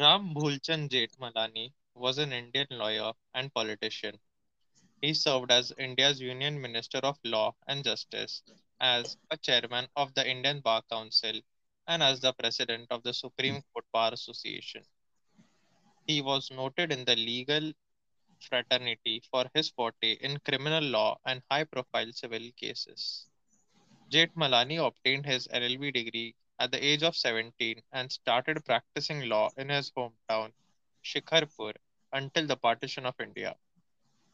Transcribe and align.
Ram 0.00 0.34
Bhulchand 0.34 0.90
Jethmalani 0.90 1.72
was 1.94 2.18
an 2.18 2.32
Indian 2.32 2.66
lawyer 2.70 3.12
and 3.34 3.54
politician. 3.54 4.18
He 5.00 5.14
served 5.14 5.52
as 5.52 5.72
India's 5.78 6.20
Union 6.20 6.60
Minister 6.60 6.98
of 6.98 7.18
Law 7.24 7.54
and 7.68 7.84
Justice, 7.84 8.42
as 8.80 9.16
a 9.30 9.36
chairman 9.36 9.86
of 9.94 10.12
the 10.14 10.28
Indian 10.28 10.60
Bar 10.60 10.82
Council, 10.90 11.40
and 11.86 12.02
as 12.02 12.20
the 12.20 12.32
president 12.32 12.88
of 12.90 13.04
the 13.04 13.14
Supreme 13.14 13.62
Court 13.72 13.84
Bar 13.92 14.12
Association. 14.14 14.82
He 16.06 16.20
was 16.22 16.50
noted 16.50 16.90
in 16.90 17.04
the 17.04 17.16
legal 17.16 17.72
fraternity 18.40 19.22
for 19.30 19.44
his 19.54 19.70
forte 19.70 20.12
in 20.20 20.40
criminal 20.40 20.82
law 20.82 21.18
and 21.24 21.40
high 21.50 21.64
profile 21.64 22.12
civil 22.12 22.50
cases. 22.56 23.26
Jethmalani 24.10 24.84
obtained 24.84 25.26
his 25.26 25.46
LLB 25.48 25.92
degree 25.92 26.34
at 26.64 26.72
the 26.72 26.84
age 26.84 27.12
of 27.14 27.26
17 27.26 27.92
and 28.02 28.12
started 28.12 28.74
practicing 28.74 29.28
law 29.28 29.52
in 29.58 29.70
his 29.70 29.92
hometown, 29.92 30.52
Shikarpur, 31.04 31.74
until 32.12 32.46
the 32.46 32.56
partition 32.56 33.06
of 33.06 33.20
India. 33.20 33.56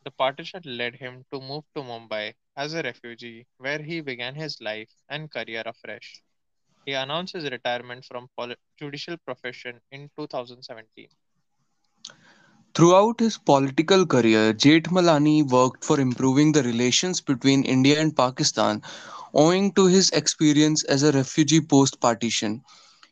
The 0.05 0.11
partition 0.13 0.63
led 0.65 0.97
him 0.97 1.25
to 1.33 1.41
move 1.41 1.65
to 1.75 1.83
Mumbai 1.83 2.35
as 2.57 2.75
a 2.75 2.83
refugee, 2.83 3.47
where 3.59 3.83
he 3.83 4.01
began 4.01 4.35
his 4.37 4.61
life 4.61 4.95
and 5.09 5.31
career 5.31 5.63
afresh. 5.67 6.23
He 6.87 6.93
announced 6.95 7.35
his 7.35 7.51
retirement 7.51 8.05
from 8.05 8.31
poli- 8.37 8.57
judicial 8.79 9.19
profession 9.19 9.81
in 9.91 10.11
2017. 10.17 11.11
Throughout 12.75 13.21
his 13.21 13.39
political 13.39 14.05
career, 14.05 14.53
Jethmalani 14.53 15.49
worked 15.49 15.85
for 15.85 16.01
improving 16.01 16.51
the 16.51 16.65
relations 16.65 17.21
between 17.21 17.63
India 17.63 18.01
and 18.01 18.17
Pakistan 18.17 18.83
owing 19.33 19.73
to 19.75 19.87
his 19.87 20.11
experience 20.11 20.83
as 20.85 21.05
a 21.05 21.13
refugee 21.13 21.61
post 21.61 22.01
partition. 22.01 22.65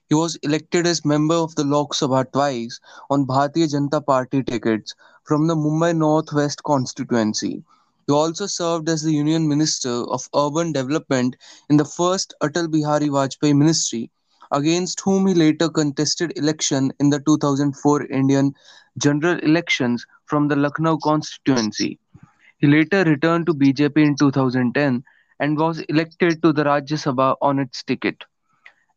He 0.08 0.14
was 0.14 0.36
elected 0.42 0.86
as 0.86 1.04
member 1.04 1.36
of 1.36 1.54
the 1.54 1.64
Lok 1.64 1.94
Sabha 1.94 2.30
twice 2.32 2.80
on 3.10 3.26
Bharatiya 3.26 3.68
Janata 3.68 4.04
Party 4.04 4.42
tickets 4.42 4.94
from 5.22 5.46
the 5.46 5.54
Mumbai 5.54 5.96
North 5.96 6.32
West 6.32 6.64
constituency. 6.64 7.62
He 8.06 8.12
also 8.12 8.46
served 8.46 8.88
as 8.88 9.02
the 9.02 9.12
Union 9.12 9.48
Minister 9.48 9.90
of 9.90 10.28
Urban 10.34 10.72
Development 10.72 11.36
in 11.68 11.76
the 11.76 11.84
first 11.84 12.34
Atal 12.42 12.70
Bihari 12.70 13.08
Vajpayee 13.08 13.56
ministry, 13.56 14.10
against 14.52 15.00
whom 15.00 15.26
he 15.26 15.34
later 15.34 15.68
contested 15.68 16.32
election 16.36 16.92
in 17.00 17.10
the 17.10 17.20
2004 17.20 18.06
Indian 18.06 18.54
general 18.98 19.38
elections 19.40 20.06
from 20.26 20.48
the 20.48 20.56
Lucknow 20.56 20.98
constituency. 20.98 21.98
He 22.58 22.66
later 22.66 23.04
returned 23.04 23.46
to 23.46 23.54
BJP 23.54 23.96
in 23.96 24.16
2010 24.16 25.04
and 25.40 25.58
was 25.58 25.80
elected 25.80 26.42
to 26.42 26.52
the 26.52 26.64
Rajya 26.64 26.98
Sabha 26.98 27.36
on 27.40 27.58
its 27.58 27.82
ticket. 27.82 28.24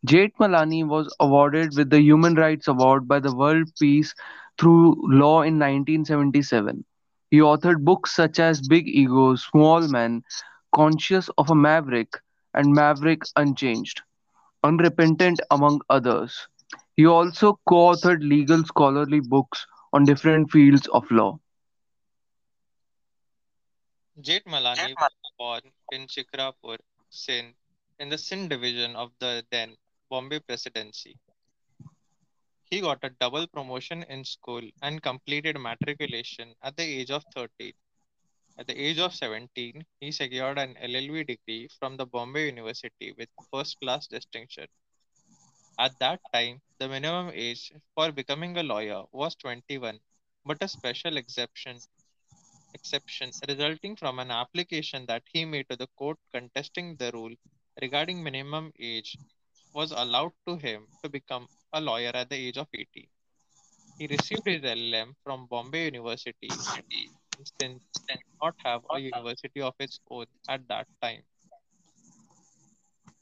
Jethmalani 0.08 0.86
was 0.88 1.14
awarded 1.20 1.76
with 1.78 1.90
the 1.90 2.02
Human 2.02 2.36
Rights 2.36 2.68
Award 2.68 3.08
by 3.08 3.20
the 3.20 3.36
World 3.36 3.70
Peace 3.80 4.14
Through 4.58 4.96
Law 5.04 5.42
in 5.44 5.60
1977. 5.60 6.84
He 7.30 7.38
authored 7.38 7.84
books 7.84 8.14
such 8.16 8.40
as 8.40 8.62
Big 8.62 8.88
Ego, 8.88 9.36
Small 9.36 9.88
Men, 9.88 10.24
Conscience 10.74 11.30
of 11.38 11.50
a 11.50 11.56
Maverick, 11.56 12.20
and 12.54 12.74
Maverick 12.74 13.22
Unchanged, 13.36 14.02
Unrepentant, 14.64 15.40
among 15.52 15.82
others. 15.90 16.48
He 16.96 17.06
also 17.06 17.60
co 17.68 17.94
authored 17.94 18.22
legal 18.28 18.64
scholarly 18.64 19.20
books 19.20 19.66
on 19.94 20.06
different 20.06 20.52
fields 20.52 20.88
of 20.88 21.10
law. 21.12 21.40
Jethmalani 24.20 24.96
was 25.00 25.12
born 25.38 25.62
in 25.92 26.08
Shikarpur, 26.08 26.78
Sindh, 27.10 27.56
in 28.00 28.10
the 28.10 28.18
Sindh 28.18 28.50
division 28.50 28.96
of 28.96 29.12
the 29.20 29.46
then 29.50 29.78
Bombay 30.10 30.40
Presidency. 30.40 31.18
He 32.66 32.82
got 32.82 33.04
a 33.04 33.10
double 33.10 33.48
promotion 33.48 34.04
in 34.04 34.24
school 34.26 34.62
and 34.82 35.02
completed 35.02 35.60
matriculation 35.60 36.56
at 36.62 36.78
the 36.78 36.84
age 36.84 37.12
of 37.12 37.26
13. 37.34 37.74
At 38.58 38.68
the 38.68 38.80
age 38.80 39.00
of 39.00 39.14
17, 39.16 39.86
he 40.00 40.12
secured 40.12 40.58
an 40.58 40.76
LLB 40.76 41.28
degree 41.28 41.68
from 41.80 41.98
the 41.98 42.06
Bombay 42.06 42.48
University 42.48 43.12
with 43.18 43.30
first 43.52 43.80
class 43.80 44.08
distinction. 44.08 44.68
At 45.80 45.98
that 46.00 46.22
time, 46.34 46.62
the 46.78 46.88
minimum 46.88 47.32
age 47.34 47.74
for 47.96 48.12
becoming 48.12 48.58
a 48.58 48.64
lawyer 48.64 49.04
was 49.12 49.36
21, 49.36 50.00
but 50.46 50.62
a 50.62 50.68
special 50.68 51.18
exception 51.18 51.80
exception 52.74 53.32
resulting 53.48 53.96
from 53.96 54.20
an 54.20 54.32
application 54.32 55.06
that 55.08 55.24
he 55.34 55.46
made 55.46 55.68
to 55.70 55.76
the 55.76 55.88
court 55.98 56.18
contesting 56.34 56.96
the 56.98 57.12
rule 57.14 57.34
regarding 57.82 58.24
minimum 58.24 58.72
age 58.80 59.18
was 59.74 59.92
allowed 59.92 60.34
to 60.48 60.58
him 60.58 60.88
to 61.04 61.10
become 61.10 61.48
a 61.74 61.82
lawyer 61.82 62.12
at 62.14 62.30
the 62.30 62.36
age 62.36 62.58
of 62.58 62.68
18. 62.74 63.08
He 63.98 64.08
received 64.08 64.46
his 64.46 64.62
LLM 64.62 65.16
from 65.24 65.48
Bombay 65.48 65.86
University 65.86 66.50
since 67.46 67.84
did 68.08 68.20
not 68.42 68.56
have 68.64 68.82
a 68.90 69.00
university 69.00 69.62
of 69.62 69.74
its 69.80 70.00
own 70.10 70.26
at 70.48 70.68
that 70.68 70.88
time. 71.02 71.24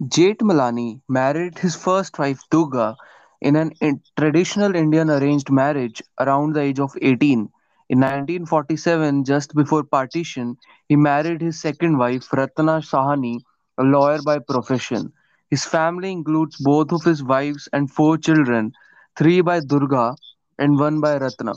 Jethmalani 0.03 1.01
married 1.07 1.59
his 1.59 1.75
first 1.75 2.17
wife 2.19 2.41
Durga 2.49 2.97
in 3.41 3.55
an 3.55 3.71
in- 3.81 4.01
traditional 4.17 4.75
Indian 4.75 5.09
arranged 5.09 5.49
marriage 5.51 6.01
around 6.19 6.53
the 6.53 6.61
age 6.61 6.79
of 6.79 6.95
18. 7.01 7.49
In 7.89 7.99
1947, 7.99 9.23
just 9.23 9.55
before 9.55 9.83
partition, 9.83 10.57
he 10.87 10.95
married 10.95 11.41
his 11.41 11.59
second 11.59 11.97
wife 11.97 12.31
Ratna 12.33 12.79
Sahani, 12.81 13.43
a 13.77 13.83
lawyer 13.83 14.21
by 14.21 14.39
profession. 14.39 15.13
His 15.49 15.65
family 15.65 16.11
includes 16.11 16.57
both 16.57 16.91
of 16.91 17.03
his 17.03 17.23
wives 17.23 17.67
and 17.71 17.89
four 17.89 18.17
children, 18.17 18.73
three 19.17 19.41
by 19.41 19.61
Durga 19.61 20.17
and 20.57 20.77
one 20.79 20.99
by 20.99 21.17
Ratna. 21.17 21.53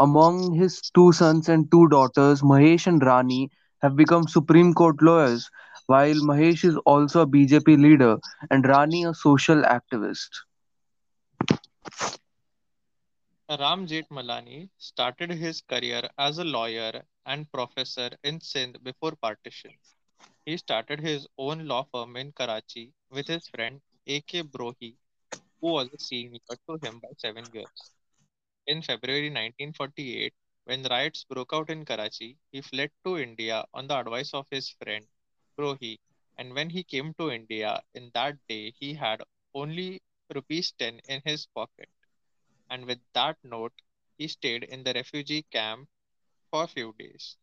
Among 0.00 0.54
his 0.54 0.90
two 0.90 1.12
sons 1.12 1.48
and 1.48 1.70
two 1.70 1.88
daughters, 1.88 2.42
Mahesh 2.42 2.88
and 2.88 3.02
Rani 3.04 3.50
have 3.82 3.96
become 3.96 4.26
Supreme 4.26 4.74
Court 4.74 5.02
lawyers, 5.02 5.50
while 5.86 6.16
Mahesh 6.16 6.64
is 6.64 6.76
also 6.86 7.22
a 7.22 7.26
BJP 7.28 7.80
leader 7.80 8.18
and 8.50 8.66
Rani 8.66 9.04
a 9.04 9.14
social 9.14 9.62
activist. 9.62 10.30
Ram 13.50 13.86
Malani 13.86 14.70
started 14.78 15.30
his 15.30 15.60
career 15.62 16.08
as 16.18 16.38
a 16.38 16.44
lawyer 16.44 17.04
and 17.26 17.50
professor 17.52 18.10
in 18.24 18.40
Sindh 18.40 18.82
before 18.82 19.16
partition. 19.16 19.78
He 20.46 20.56
started 20.56 21.00
his 21.00 21.28
own 21.38 21.66
law 21.66 21.84
firm 21.92 22.16
in 22.16 22.32
Karachi 22.32 22.94
with 23.10 23.28
his 23.28 23.48
friend 23.48 23.82
A.K. 24.06 24.44
Brohi, 24.44 24.96
who 25.60 25.72
was 25.72 25.92
a 25.92 25.98
senior 25.98 26.40
to 26.68 26.78
him 26.82 27.00
by 27.00 27.10
seven 27.18 27.50
years. 27.52 27.92
In 28.70 28.82
February 28.82 29.30
1948, 29.30 30.32
when 30.64 30.84
riots 30.84 31.24
broke 31.24 31.52
out 31.52 31.70
in 31.70 31.84
Karachi, 31.84 32.38
he 32.52 32.60
fled 32.60 32.92
to 33.04 33.18
India 33.18 33.64
on 33.74 33.88
the 33.88 33.98
advice 33.98 34.32
of 34.32 34.46
his 34.48 34.70
friend 34.70 35.04
Brohi. 35.58 35.98
And 36.38 36.54
when 36.54 36.70
he 36.70 36.84
came 36.84 37.12
to 37.14 37.32
India 37.32 37.82
in 37.94 38.12
that 38.14 38.36
day, 38.48 38.70
he 38.70 38.94
had 38.94 39.22
only 39.54 40.02
rupees 40.32 40.72
10 40.78 41.00
in 41.08 41.20
his 41.24 41.46
pocket. 41.46 41.90
And 42.70 42.86
with 42.86 43.00
that 43.12 43.38
note, 43.42 43.74
he 44.18 44.28
stayed 44.28 44.62
in 44.62 44.84
the 44.84 44.94
refugee 44.94 45.42
camp 45.42 45.88
for 46.50 46.64
a 46.64 46.68
few 46.68 46.94
days. 46.98 47.36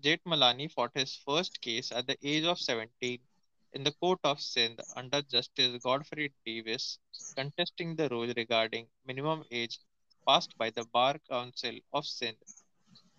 Jethmalani 0.00 0.72
fought 0.72 0.92
his 0.94 1.14
first 1.16 1.60
case 1.60 1.92
at 1.92 2.06
the 2.06 2.16
age 2.22 2.44
of 2.44 2.58
17 2.58 3.20
in 3.72 3.84
the 3.84 3.92
court 3.92 4.20
of 4.24 4.40
Sindh 4.40 4.80
under 4.96 5.22
Justice 5.22 5.82
Godfrey 5.82 6.32
Davis, 6.44 6.98
contesting 7.36 7.96
the 7.96 8.08
rule 8.08 8.32
regarding 8.36 8.88
minimum 9.06 9.44
age 9.50 9.78
passed 10.26 10.56
by 10.58 10.70
the 10.70 10.84
Bar 10.86 11.18
Council 11.28 11.78
of 11.92 12.06
Sindh. 12.06 12.36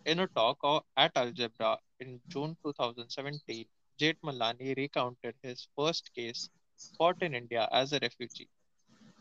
In 0.06 0.20
a 0.20 0.28
talk 0.28 0.86
at 0.98 1.12
Algebra 1.16 1.78
in 2.00 2.22
June 2.30 2.58
2017, 2.64 3.66
Jethmalani 4.00 4.76
recounted 4.78 5.36
his 5.42 5.68
first 5.76 6.14
case 6.14 6.50
fought 6.98 7.22
in 7.22 7.36
India 7.36 7.68
as 7.72 7.94
a 7.94 8.00
refugee. 8.00 8.50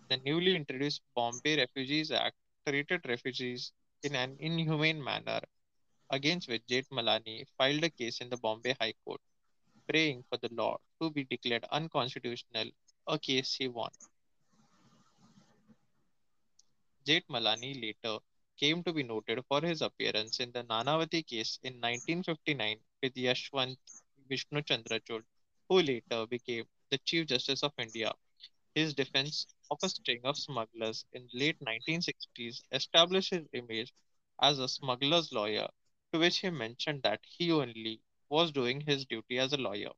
The 0.09 0.19
newly 0.19 0.56
introduced 0.56 1.03
Bombay 1.15 1.59
Refugees 1.59 2.11
Act 2.11 2.37
treated 2.67 3.06
refugees 3.08 3.73
in 4.02 4.14
an 4.14 4.37
inhumane 4.41 5.02
manner, 5.02 5.41
against 6.11 6.49
which 6.49 6.67
Jethmalani 6.67 7.47
filed 7.56 7.85
a 7.85 7.91
case 7.91 8.20
in 8.20 8.29
the 8.29 8.37
Bombay 8.37 8.76
High 8.81 8.94
Court, 9.05 9.20
praying 9.88 10.25
for 10.29 10.37
the 10.38 10.49
law 10.52 10.79
to 11.00 11.11
be 11.11 11.25
declared 11.25 11.64
unconstitutional, 11.73 12.70
a 13.06 13.19
case 13.19 13.55
he 13.55 13.69
won. 13.69 13.90
Jethmalani 17.06 17.81
later 17.82 18.19
came 18.58 18.82
to 18.85 18.93
be 18.93 19.02
noted 19.02 19.43
for 19.49 19.61
his 19.62 19.81
appearance 19.82 20.40
in 20.40 20.52
the 20.52 20.62
Nanavati 20.64 21.26
case 21.26 21.58
in 21.62 21.75
1959 21.75 22.76
with 23.02 23.14
Yashwant 23.14 23.76
Vishnu 24.29 24.61
Chandrachud, 24.62 25.23
who 25.69 25.81
later 25.81 26.26
became 26.26 26.64
the 26.90 26.99
Chief 26.99 27.26
Justice 27.26 27.62
of 27.62 27.73
India. 27.79 28.12
His 28.75 28.94
defense 28.94 29.46
of 29.70 29.79
a 29.82 29.88
string 29.88 30.20
of 30.25 30.37
smugglers 30.37 31.05
in 31.12 31.29
late 31.32 31.58
1960s 31.61 32.62
established 32.73 33.31
his 33.31 33.46
image 33.52 33.93
as 34.40 34.58
a 34.58 34.69
smuggler's 34.69 35.32
lawyer, 35.32 35.69
to 36.12 36.19
which 36.19 36.38
he 36.38 36.50
mentioned 36.50 37.02
that 37.05 37.20
he 37.23 37.52
only 37.52 38.00
was 38.30 38.52
doing 38.52 38.80
his 38.80 39.04
duty 39.06 39.38
as 39.38 39.52
a 39.52 39.56
lawyer. 39.56 39.92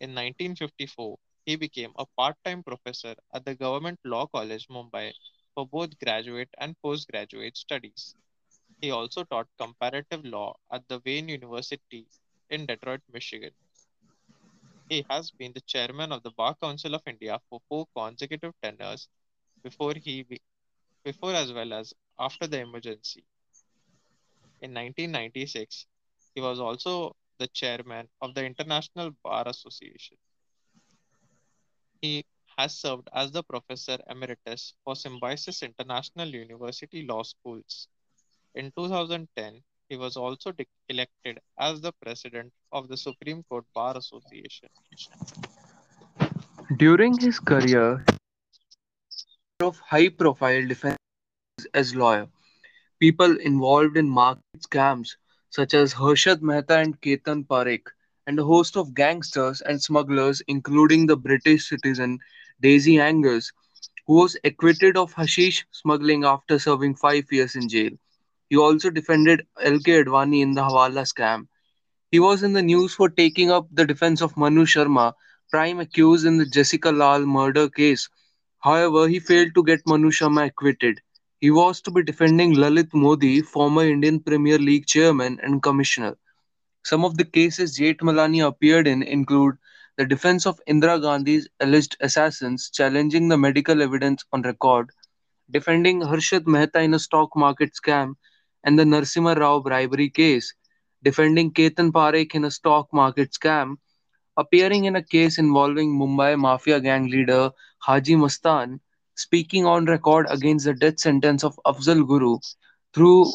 In 0.00 0.14
1954, 0.14 1.18
he 1.44 1.56
became 1.56 1.92
a 1.96 2.06
part 2.16 2.36
time 2.44 2.62
professor 2.62 3.14
at 3.32 3.44
the 3.44 3.54
Government 3.54 4.00
Law 4.04 4.26
College, 4.26 4.68
Mumbai, 4.68 5.12
for 5.54 5.66
both 5.66 5.98
graduate 5.98 6.48
and 6.58 6.80
postgraduate 6.82 7.56
studies. 7.56 8.14
He 8.80 8.90
also 8.90 9.24
taught 9.24 9.48
comparative 9.58 10.24
law 10.24 10.56
at 10.70 10.88
the 10.88 11.00
Wayne 11.04 11.28
University 11.28 12.08
in 12.50 12.66
Detroit, 12.66 13.02
Michigan. 13.12 13.52
He 14.88 15.06
has 15.08 15.30
been 15.30 15.52
the 15.54 15.62
chairman 15.62 16.12
of 16.12 16.22
the 16.22 16.30
Bar 16.32 16.54
Council 16.56 16.94
of 16.94 17.02
India 17.06 17.40
for 17.48 17.60
four 17.68 17.86
consecutive 17.96 18.52
tenures 18.60 19.08
before 19.62 19.94
he 19.94 20.22
be- 20.22 20.42
before 21.04 21.34
as 21.34 21.52
well 21.52 21.72
as 21.72 21.94
after 22.18 22.46
the 22.46 22.60
emergency. 22.60 23.24
In 24.60 24.74
1996, 24.74 25.86
he 26.34 26.40
was 26.42 26.60
also 26.60 27.16
the 27.40 27.48
chairman 27.48 28.06
of 28.20 28.34
the 28.34 28.44
International 28.44 29.10
Bar 29.24 29.48
Association. 29.48 30.16
He 32.02 32.24
has 32.58 32.76
served 32.78 33.08
as 33.14 33.32
the 33.32 33.42
professor 33.42 33.98
emeritus 34.08 34.74
for 34.84 34.94
Symbiosis 34.94 35.62
International 35.62 36.28
University 36.28 37.06
Law 37.06 37.22
Schools. 37.22 37.88
In 38.54 38.70
2010, 38.76 39.62
he 39.88 39.96
was 39.96 40.16
also 40.16 40.52
elected 40.88 41.40
as 41.58 41.80
the 41.80 41.92
president 42.02 42.52
of 42.72 42.88
the 42.88 42.96
Supreme 42.96 43.42
Court 43.48 43.64
Bar 43.74 43.96
Association. 43.96 44.68
During 46.76 47.18
his 47.18 47.40
career, 47.40 48.04
of 49.62 49.78
high-profile 49.80 50.66
defense 50.66 50.96
as 51.74 51.94
lawyer, 51.94 52.28
people 52.98 53.36
involved 53.38 53.96
in 53.96 54.08
market 54.08 54.60
scams 54.66 55.16
such 55.50 55.74
as 55.74 55.94
Harshad 55.94 56.42
Mehta 56.42 56.76
and 56.78 57.00
Ketan 57.00 57.46
Parekh, 57.46 57.86
and 58.26 58.38
a 58.38 58.44
host 58.44 58.76
of 58.76 58.94
gangsters 58.94 59.60
and 59.60 59.82
smugglers, 59.82 60.42
including 60.48 61.06
the 61.06 61.16
British 61.16 61.68
citizen 61.68 62.18
Daisy 62.60 62.98
Angus, 63.00 63.52
who 64.06 64.14
was 64.14 64.36
acquitted 64.44 64.96
of 64.96 65.12
hashish 65.12 65.66
smuggling 65.70 66.24
after 66.24 66.58
serving 66.58 66.94
five 66.96 67.24
years 67.32 67.56
in 67.56 67.68
jail. 67.68 67.90
He 68.48 68.56
also 68.56 68.90
defended 68.90 69.46
L.K. 69.60 70.04
Advani 70.04 70.40
in 70.42 70.52
the 70.54 70.62
Hawala 70.62 71.06
scam. 71.06 71.48
He 72.10 72.18
was 72.20 72.42
in 72.42 72.52
the 72.52 72.62
news 72.62 72.94
for 72.94 73.08
taking 73.08 73.50
up 73.50 73.68
the 73.72 73.86
defense 73.86 74.20
of 74.20 74.36
Manu 74.36 74.64
Sharma, 74.66 75.14
prime 75.50 75.80
accused 75.80 76.26
in 76.26 76.36
the 76.38 76.46
Jessica 76.46 76.90
Lal 76.90 77.26
murder 77.26 77.68
case. 77.68 78.08
However, 78.60 79.08
he 79.08 79.18
failed 79.20 79.54
to 79.54 79.64
get 79.64 79.86
Manu 79.86 80.10
Sharma 80.10 80.46
acquitted. 80.46 81.00
He 81.40 81.50
was 81.50 81.80
to 81.82 81.90
be 81.90 82.02
defending 82.02 82.54
Lalit 82.54 82.92
Modi, 82.92 83.40
former 83.40 83.82
Indian 83.84 84.20
Premier 84.20 84.58
League 84.58 84.84
chairman 84.84 85.40
and 85.42 85.62
commissioner. 85.62 86.18
Some 86.84 87.02
of 87.02 87.16
the 87.16 87.24
cases 87.24 87.78
Jethmalani 87.78 88.46
appeared 88.46 88.86
in 88.86 89.02
include 89.02 89.56
the 89.96 90.04
defense 90.04 90.44
of 90.44 90.60
Indira 90.68 91.00
Gandhi's 91.00 91.48
alleged 91.58 91.96
assassins, 92.00 92.68
challenging 92.68 93.28
the 93.28 93.38
medical 93.38 93.80
evidence 93.80 94.22
on 94.34 94.42
record, 94.42 94.90
defending 95.50 96.02
Harshad 96.02 96.46
Mehta 96.46 96.82
in 96.82 96.92
a 96.92 96.98
stock 96.98 97.34
market 97.34 97.72
scam, 97.72 98.16
and 98.62 98.78
the 98.78 98.84
Narsimha 98.84 99.34
Rao 99.34 99.60
bribery 99.60 100.10
case, 100.10 100.52
defending 101.02 101.52
Ketan 101.54 101.90
Parekh 101.90 102.34
in 102.34 102.44
a 102.44 102.50
stock 102.50 102.92
market 102.92 103.30
scam, 103.32 103.76
appearing 104.36 104.84
in 104.84 104.96
a 104.96 105.02
case 105.02 105.38
involving 105.38 105.98
Mumbai 105.98 106.38
mafia 106.38 106.80
gang 106.80 107.06
leader 107.08 107.50
Haji 107.78 108.16
Mastan, 108.16 108.80
speaking 109.16 109.66
on 109.66 109.84
record 109.86 110.26
against 110.30 110.64
the 110.64 110.74
death 110.74 110.98
sentence 111.00 111.44
of 111.44 111.58
Afzal 111.66 112.06
Guru, 112.06 112.38
through 112.94 113.26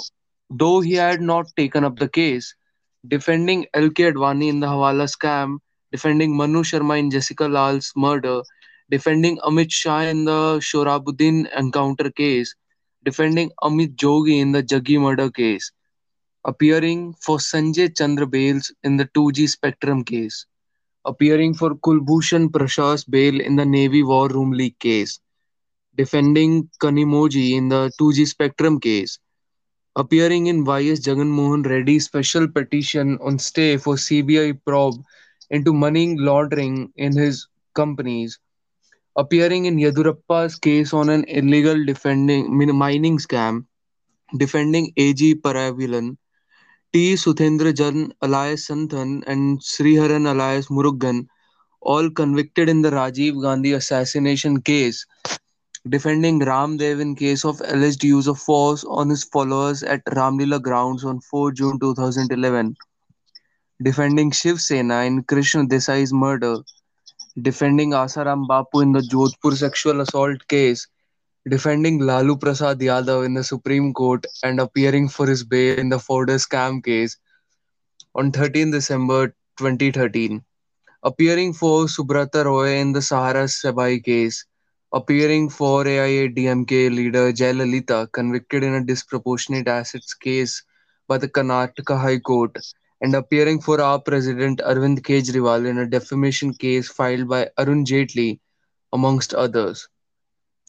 though 0.50 0.81
he 0.81 0.94
had 0.94 1.22
not 1.22 1.48
taken 1.56 1.83
up 1.83 1.98
the 1.98 2.10
case, 2.10 2.56
defending 3.07 3.66
L.K. 3.74 4.12
Advani 4.12 4.50
in 4.50 4.60
the 4.60 4.68
Hawala 4.68 5.07
scam, 5.07 5.60
defending 5.92 6.36
Manu 6.36 6.63
Sharma 6.63 7.00
in 7.00 7.10
Jessica 7.12 7.45
Lal's 7.48 7.92
murder, 7.95 8.42
defending 8.89 9.38
Amit 9.39 9.72
Shah 9.72 10.01
in 10.01 10.25
the 10.25 10.57
Sohrabuddin 10.60 11.48
encounter 11.57 12.12
case, 12.12 12.56
defending 13.04 13.51
Amit 13.63 13.95
Jogi 13.95 14.39
in 14.39 14.51
the 14.51 14.63
Jaggi 14.63 15.00
murder 15.00 15.30
case, 15.30 15.72
appearing 16.45 17.13
for 17.22 17.38
Sanjay 17.38 17.95
Chandra 17.95 18.27
Bales 18.27 18.72
in 18.83 18.98
the 18.98 19.06
2G 19.06 19.50
Spectrum 19.50 20.04
case, 20.04 20.45
appearing 21.06 21.54
for 21.54 21.75
Kulbhushan 21.75 22.50
Prashas 22.50 23.10
Bail 23.10 23.39
in 23.39 23.56
the 23.56 23.66
Navy 23.66 24.04
War 24.04 24.27
Room 24.27 24.51
leak 24.51 24.77
case, 24.80 25.19
defending 25.95 26.69
Kanimozhi 26.81 27.53
in 27.53 27.69
the 27.69 27.92
2G 28.00 28.27
Spectrum 28.27 28.80
case, 28.80 29.19
appearing 29.95 30.47
in 30.47 30.63
Y.S. 30.65 31.00
Jagan 31.00 31.27
Mohan 31.27 31.63
Reddy's 31.63 32.06
special 32.06 32.47
petition 32.47 33.18
on 33.21 33.39
stay 33.39 33.77
for 33.77 33.95
CBI 33.95 34.59
probe 34.65 35.03
into 35.50 35.74
money 35.74 36.15
laundering 36.18 36.92
in 36.95 37.15
his 37.15 37.47
companies, 37.74 38.39
appearing 39.15 39.65
in 39.65 39.77
Yeddyurappa's 39.77 40.56
case 40.56 40.94
on 40.94 41.09
an 41.09 41.24
illegal 41.27 41.86
defending 41.86 42.57
mining 42.77 43.18
scam, 43.18 43.65
defending 44.38 44.91
A.G. 44.98 45.36
Perarivalan, 45.36 46.18
T. 46.91 47.13
Suthendra 47.13 47.74
Jan 47.75 48.13
alias 48.24 48.68
Santhan 48.68 49.24
and 49.27 49.59
Sriharan 49.59 50.30
alias 50.31 50.68
Murugan, 50.68 51.27
all 51.81 52.09
convicted 52.09 52.69
in 52.69 52.81
the 52.81 52.89
Rajiv 52.89 53.41
Gandhi 53.41 53.74
assassination 53.74 54.62
case, 54.62 55.06
defending 55.87 56.39
Ramdev 56.39 56.99
in 56.99 57.15
case 57.15 57.45
of 57.45 57.61
alleged 57.65 58.03
use 58.03 58.25
of 58.25 58.39
force 58.39 58.83
on 58.85 59.07
his 59.07 59.23
followers 59.23 59.83
at 59.83 60.03
Ramlila 60.05 60.59
grounds 60.59 61.05
on 61.05 61.21
4 61.21 61.51
June 61.51 61.79
2011, 61.79 62.75
defending 63.83 64.31
Shiv 64.31 64.59
Sena 64.59 65.01
in 65.01 65.21
Krishna 65.23 65.63
Desai's 65.65 66.11
murder, 66.11 66.57
defending 67.39 67.91
Asaram 67.91 68.47
Bapu 68.47 68.81
in 68.81 68.93
the 68.93 69.01
Jodhpur 69.01 69.55
sexual 69.55 70.01
assault 70.01 70.47
case, 70.47 70.87
defending 71.47 71.99
Lalu 71.99 72.38
Prasad 72.38 72.79
Yadav 72.79 73.23
in 73.23 73.35
the 73.35 73.43
Supreme 73.43 73.93
Court, 73.93 74.25
and 74.43 74.59
appearing 74.59 75.07
for 75.07 75.27
his 75.27 75.43
bail 75.43 75.77
in 75.77 75.89
the 75.89 75.99
Fodder 75.99 76.38
scam 76.38 76.83
case 76.83 77.15
on 78.15 78.31
13 78.31 78.71
December 78.71 79.27
2013, 79.59 80.43
appearing 81.03 81.53
for 81.53 81.85
Subrata 81.85 82.43
Roy 82.43 82.77
in 82.77 82.91
the 82.91 83.03
Sahara 83.03 83.43
SEBI 83.43 84.03
case, 84.03 84.45
appearing 84.95 85.50
for 85.50 85.83
AIADMK 85.83 86.89
leader 86.89 87.33
Jayalalitha, 87.33 88.09
convicted 88.13 88.63
in 88.63 88.75
a 88.75 88.86
disproportionate 88.86 89.68
assets 89.68 90.13
case 90.13 90.63
by 91.09 91.18
the 91.18 91.27
Karnataka 91.27 92.00
High 92.00 92.19
Court, 92.19 92.57
and 93.01 93.13
appearing 93.13 93.59
for 93.59 93.81
our 93.81 94.00
president 94.00 94.62
Arvind 94.65 95.01
Kejriwal 95.01 95.68
in 95.68 95.80
a 95.80 95.86
defamation 95.86 96.53
case 96.53 96.88
filed 96.88 97.27
by 97.27 97.50
Arun 97.57 97.83
Jaitley, 97.83 98.39
amongst 98.94 99.33
others. 99.33 99.86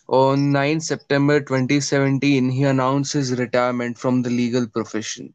On 0.08 0.50
9 0.50 0.80
September 0.80 1.38
2017, 1.38 2.50
he 2.50 2.64
announced 2.64 3.12
his 3.12 3.38
retirement 3.38 3.96
from 3.96 4.22
the 4.22 4.30
legal 4.30 4.66
profession. 4.66 5.32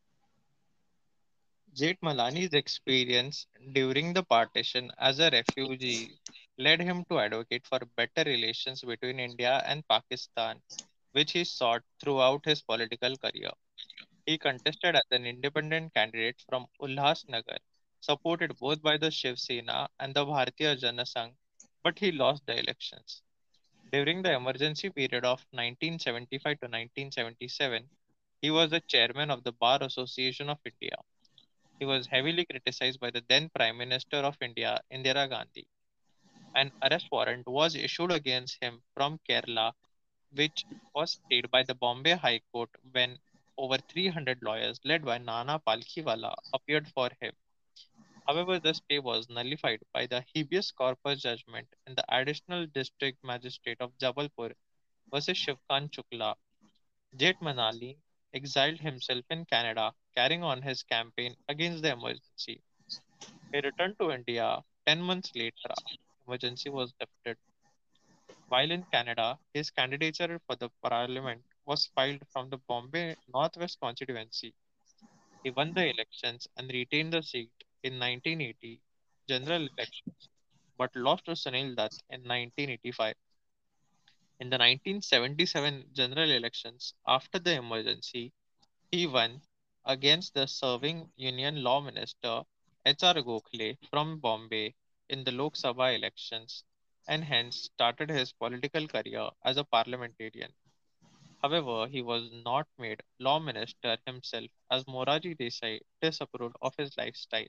Jethmalani's 1.73 2.53
experience 2.53 3.47
during 3.71 4.11
the 4.11 4.23
partition 4.23 4.91
as 4.99 5.19
a 5.19 5.29
refugee 5.29 6.19
led 6.61 6.81
him 6.81 7.05
to 7.09 7.19
advocate 7.19 7.65
for 7.67 7.79
better 7.97 8.23
relations 8.29 8.81
between 8.83 9.19
India 9.19 9.63
and 9.65 9.87
Pakistan, 9.87 10.61
which 11.13 11.31
he 11.33 11.43
sought 11.43 11.83
throughout 11.99 12.45
his 12.45 12.61
political 12.61 13.15
career. 13.17 13.51
He 14.25 14.37
contested 14.37 14.95
as 14.95 15.07
an 15.11 15.25
independent 15.25 15.93
candidate 15.93 16.41
from 16.49 16.67
Ulhasnagar, 16.81 17.59
supported 18.01 18.57
both 18.57 18.81
by 18.81 18.97
the 18.97 19.11
Shiv 19.11 19.39
Sena 19.39 19.89
and 19.99 20.13
the 20.13 20.25
Bharatiya 20.25 20.79
Jana 20.79 21.03
Sangh, 21.03 21.35
but 21.83 21.99
he 21.99 22.11
lost 22.11 22.45
the 22.45 22.57
elections. 22.59 23.21
During 23.91 24.21
the 24.21 24.33
emergency 24.33 24.89
period 24.89 25.25
of 25.25 25.45
1975 25.51 26.59
to 26.61 26.67
1977, 26.67 27.89
he 28.41 28.51
was 28.51 28.71
the 28.71 28.81
chairman 28.81 29.31
of 29.31 29.43
the 29.43 29.51
Bar 29.53 29.79
Association 29.83 30.49
of 30.49 30.59
India. 30.65 30.97
He 31.79 31.85
was 31.85 32.07
heavily 32.07 32.45
criticized 32.45 32.99
by 32.99 33.11
the 33.11 33.23
then 33.27 33.49
Prime 33.49 33.77
Minister 33.77 34.17
of 34.17 34.37
India, 34.41 34.81
Indira 34.91 35.29
Gandhi. 35.29 35.67
An 36.55 36.73
arrest 36.81 37.07
warrant 37.11 37.47
was 37.47 37.75
issued 37.75 38.11
against 38.11 38.57
him 38.61 38.83
from 38.93 39.19
Kerala, 39.29 39.73
which 40.31 40.65
was 40.93 41.13
stayed 41.13 41.51
by 41.51 41.63
the 41.63 41.75
Bombay 41.75 42.13
High 42.15 42.41
Court 42.51 42.69
when 42.91 43.19
over 43.57 43.77
300 43.77 44.41
lawyers 44.41 44.79
led 44.83 45.05
by 45.05 45.17
Nana 45.17 45.59
Palkhiwala 45.59 46.35
appeared 46.53 46.87
for 46.89 47.09
him. 47.21 47.35
However, 48.27 48.59
the 48.59 48.73
stay 48.73 48.99
was 48.99 49.29
nullified 49.29 49.83
by 49.93 50.07
the 50.07 50.25
habeas 50.33 50.71
corpus 50.71 51.21
judgment 51.21 51.67
in 51.85 51.93
the 51.93 52.03
Additional 52.09 52.65
District 52.65 53.23
Magistrate 53.23 53.79
of 53.79 53.97
Jabalpur 53.99 54.55
versus 55.13 55.37
Shivkant 55.37 55.91
Shukla. 55.91 56.35
Jethmalani 57.15 57.97
exiled 58.33 58.79
himself 58.79 59.23
in 59.29 59.45
Canada, 59.45 59.93
carrying 60.15 60.43
on 60.43 60.61
his 60.61 60.83
campaign 60.83 61.35
against 61.47 61.83
the 61.83 61.91
emergency. 61.93 62.61
He 63.51 63.61
returned 63.61 63.97
to 63.99 64.11
India 64.11 64.63
10 64.85 65.01
months 65.01 65.31
later 65.35 65.75
emergency 66.31 66.69
was 66.69 66.93
lifted. 66.99 67.37
While 68.47 68.71
in 68.71 68.85
Canada, 68.91 69.37
his 69.53 69.69
candidature 69.71 70.39
for 70.47 70.55
the 70.55 70.69
parliament 70.81 71.43
was 71.65 71.89
filed 71.95 72.21
from 72.31 72.49
the 72.49 72.57
Bombay 72.69 73.15
Northwest 73.33 73.79
constituency. 73.81 74.53
He 75.43 75.51
won 75.51 75.73
the 75.73 75.89
elections 75.89 76.47
and 76.57 76.71
retained 76.71 77.13
the 77.13 77.21
seat 77.21 77.51
in 77.83 77.99
1980 77.99 78.81
general 79.27 79.67
elections, 79.77 80.29
but 80.77 80.95
lost 80.95 81.25
to 81.25 81.31
Sunil 81.31 81.75
Dutt 81.75 81.93
in 82.09 82.21
1985. 82.21 83.15
In 84.39 84.49
the 84.49 84.57
1977 84.57 85.89
general 85.93 86.31
elections, 86.31 86.93
after 87.07 87.39
the 87.39 87.55
emergency, 87.55 88.31
he 88.91 89.07
won 89.07 89.41
against 89.85 90.33
the 90.33 90.47
serving 90.47 91.11
Union 91.17 91.63
Law 91.63 91.81
Minister 91.81 92.43
H.R. 92.85 93.15
Gokhale 93.15 93.77
from 93.89 94.19
Bombay 94.19 94.75
in 95.11 95.25
the 95.25 95.31
Lok 95.31 95.55
Sabha 95.55 95.95
elections 95.95 96.63
and 97.07 97.23
hence 97.25 97.57
started 97.57 98.09
his 98.09 98.33
political 98.33 98.87
career 98.87 99.29
as 99.43 99.57
a 99.57 99.65
parliamentarian. 99.65 100.53
However, 101.41 101.87
he 101.87 102.01
was 102.01 102.31
not 102.31 102.67
made 102.77 103.03
law 103.19 103.39
minister 103.39 103.97
himself 104.05 104.49
as 104.71 104.85
Morarji 104.85 105.37
Desai 105.37 105.81
disapproved 106.01 106.55
of 106.61 106.75
his 106.77 106.97
lifestyle. 106.97 107.47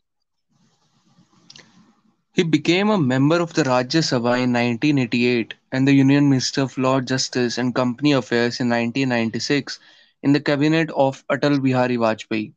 He 2.33 2.43
became 2.45 2.91
a 2.91 2.99
member 2.99 3.41
of 3.41 3.55
the 3.55 3.63
Rajya 3.65 4.03
Sabha 4.03 4.41
in 4.43 4.53
1988 4.53 5.55
and 5.73 5.87
the 5.87 5.93
Union 5.93 6.29
Minister 6.29 6.63
of 6.63 6.77
Law, 6.79 7.01
Justice 7.01 7.59
and 7.59 7.75
Company 7.75 8.13
Affairs 8.13 8.61
in 8.61 8.69
1996 8.69 9.79
in 10.23 10.33
the 10.33 10.41
cabinet 10.41 10.91
of 10.91 11.25
Atal 11.29 11.63
Bihari 11.63 11.97
Vajpayee. 11.97 12.53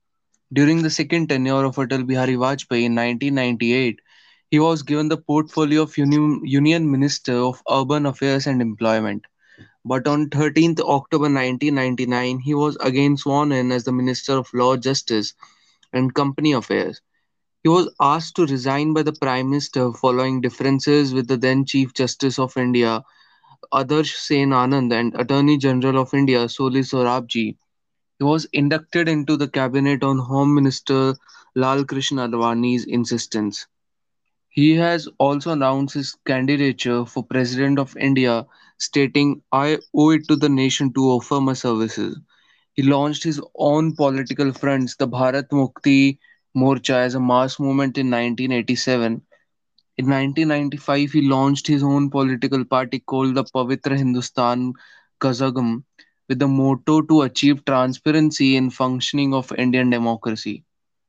During 0.53 0.81
the 0.83 0.89
second 0.89 1.29
tenure 1.29 1.65
of 1.65 1.75
Atal 1.75 2.05
Bihari 2.05 2.35
Vajpayee 2.35 2.85
in 2.85 2.95
1998, 2.95 4.00
he 4.55 4.59
was 4.59 4.83
given 4.83 5.09
the 5.09 5.17
portfolio 5.17 5.81
of 5.81 5.97
Union, 5.97 6.39
Union 6.45 6.89
Minister 6.89 7.33
of 7.33 7.62
Urban 7.69 8.05
Affairs 8.05 8.47
and 8.47 8.62
Employment. 8.62 9.25
But 9.83 10.07
on 10.07 10.29
13th 10.29 10.79
October 10.79 11.24
1999, 11.24 12.39
he 12.39 12.53
was 12.53 12.77
again 12.79 13.17
sworn 13.17 13.51
in 13.51 13.74
as 13.74 13.83
the 13.83 13.91
Minister 13.91 14.38
of 14.38 14.53
Law, 14.53 14.77
Justice 14.77 15.33
and 15.91 16.13
Company 16.13 16.53
Affairs. 16.53 17.01
He 17.63 17.69
was 17.69 17.93
asked 18.00 18.38
to 18.38 18.45
resign 18.45 18.93
by 18.93 19.03
the 19.03 19.12
Prime 19.12 19.50
Minister 19.50 19.91
following 19.91 20.39
differences 20.39 21.13
with 21.13 21.27
the 21.27 21.35
then 21.35 21.65
Chief 21.65 21.93
Justice 21.93 22.39
of 22.39 22.55
India, 22.55 23.03
Adarsh 23.74 24.15
Sen 24.15 24.51
Anand, 24.51 24.93
and 24.93 25.13
Attorney 25.15 25.57
General 25.57 26.00
of 26.03 26.13
India, 26.13 26.47
Soli 26.47 26.79
Sorabji. 26.79 27.57
He 28.19 28.24
was 28.24 28.47
inducted 28.53 29.09
into 29.09 29.35
the 29.35 29.50
cabinet 29.50 30.01
on 30.01 30.17
Home 30.17 30.55
Minister 30.55 31.15
Lal 31.55 31.83
Krishna 31.83 32.29
Advani's 32.29 32.85
insistence. 32.85 33.67
He 34.55 34.75
has 34.77 35.07
also 35.19 35.51
announced 35.51 35.93
his 35.93 36.15
candidature 36.25 37.05
for 37.05 37.24
President 37.24 37.79
of 37.79 37.95
India, 37.97 38.47
stating, 38.79 39.43
I 39.51 39.79
owe 39.93 40.09
it 40.09 40.27
to 40.29 40.35
the 40.35 40.50
nation 40.50 40.93
to 40.93 41.12
offer 41.12 41.39
my 41.39 41.53
services. 41.53 42.19
He 42.74 42.81
launched 42.83 43.24
his 43.24 43.41
own 43.55 43.95
political 43.95 44.51
fronts, 44.53 44.95
the 44.95 45.07
Bharat 45.07 45.50
Mukti 45.51 46.17
Morcha, 46.57 46.95
as 46.95 47.15
a 47.15 47.19
mass 47.19 47.59
movement 47.59 47.97
in 48.00 48.09
1987. 48.09 49.21
In 49.97 50.09
1995, 50.09 51.12
he 51.12 51.21
launched 51.21 51.67
his 51.67 51.83
own 51.83 52.09
political 52.09 52.65
party 52.65 53.00
called 53.00 53.35
the 53.35 53.43
Pavitra 53.43 53.97
Hindustan 53.97 54.74
Kazhagam 55.21 55.83
with 56.27 56.39
the 56.39 56.47
motto 56.47 57.01
to 57.01 57.21
achieve 57.21 57.63
transparency 57.65 58.55
in 58.55 58.71
functioning 58.71 59.33
of 59.33 59.51
Indian 59.57 59.89
democracy. 59.91 60.65